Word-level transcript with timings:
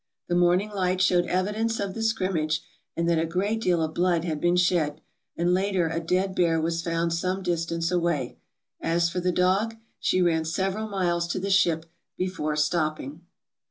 "The 0.29 0.35
morning 0.35 0.71
light 0.71 0.99
showed 0.99 1.27
evidences 1.27 1.79
of 1.79 1.93
the 1.93 2.01
scrimmage, 2.01 2.63
and 2.97 3.07
that 3.07 3.19
a 3.19 3.25
great 3.27 3.61
deal 3.61 3.83
of 3.83 3.93
blood 3.93 4.23
had 4.23 4.41
been 4.41 4.55
shed; 4.55 4.99
and 5.37 5.53
later 5.53 5.89
a 5.89 5.99
dead 5.99 6.33
bear 6.33 6.59
was 6.59 6.81
found 6.81 7.13
some 7.13 7.43
distance 7.43 7.91
away. 7.91 8.39
As 8.81 9.11
for 9.11 9.19
the 9.19 9.31
dog, 9.31 9.75
she 9.99 10.19
ran 10.19 10.43
several 10.43 10.89
miles 10.89 11.27
to 11.27 11.39
the 11.39 11.51
ship 11.51 11.85
before 12.17 12.55
stopping. 12.55 13.21